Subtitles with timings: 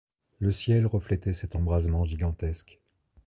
[0.39, 2.79] Le ciel reflétait cet embrasement gigantesque.